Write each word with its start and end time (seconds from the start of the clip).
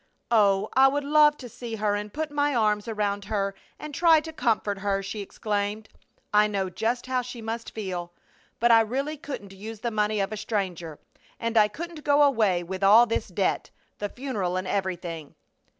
"Oh, 0.31 0.69
I 0.73 0.87
would 0.87 1.03
love 1.03 1.37
to 1.37 1.47
see 1.47 1.75
her 1.75 1.93
and 1.93 2.11
put 2.11 2.31
my 2.31 2.55
arms 2.55 2.87
around 2.87 3.25
her 3.25 3.53
and 3.77 3.93
try 3.93 4.19
to 4.21 4.33
comfort 4.33 4.79
her!" 4.79 5.03
she 5.03 5.19
exclaimed. 5.21 5.89
"I 6.33 6.47
know 6.47 6.71
just 6.71 7.05
how 7.05 7.21
she 7.21 7.39
must 7.39 7.75
feel. 7.75 8.11
But 8.59 8.71
I 8.71 8.81
really 8.81 9.15
couldn't 9.15 9.53
use 9.53 9.81
the 9.81 9.91
money 9.91 10.19
of 10.19 10.31
a 10.33 10.37
stranger, 10.37 10.97
and 11.39 11.55
I 11.55 11.67
couldn't 11.67 12.03
go 12.03 12.23
away 12.23 12.63
with 12.63 12.83
all 12.83 13.05
this 13.05 13.27
debt, 13.27 13.69
the 13.99 14.09
funeral, 14.09 14.57
and 14.57 14.67
everything!" 14.67 15.35